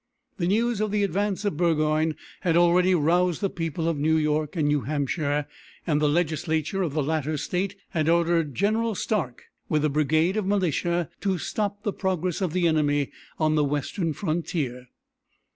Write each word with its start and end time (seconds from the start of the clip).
The 0.39 0.47
news 0.47 0.81
of 0.81 0.89
the 0.89 1.03
advance 1.03 1.45
of 1.45 1.57
Burgoyne 1.57 2.15
had 2.39 2.57
already 2.57 2.95
roused 2.95 3.39
the 3.39 3.51
people 3.51 3.87
of 3.87 3.99
New 3.99 4.17
York 4.17 4.55
and 4.55 4.67
New 4.67 4.81
Hampshire, 4.81 5.45
and 5.85 6.01
the 6.01 6.09
legislature 6.09 6.81
of 6.81 6.93
the 6.93 7.03
latter 7.03 7.37
State 7.37 7.75
had 7.89 8.09
ordered 8.09 8.55
General 8.55 8.95
Stark 8.95 9.43
with 9.69 9.85
a 9.85 9.89
brigade 9.89 10.37
of 10.37 10.47
militia 10.47 11.07
to 11.19 11.37
stop 11.37 11.83
the 11.83 11.93
progress 11.93 12.41
of 12.41 12.51
the 12.51 12.67
enemy 12.67 13.11
on 13.39 13.53
the 13.53 13.63
western 13.63 14.11
frontier. 14.11 14.87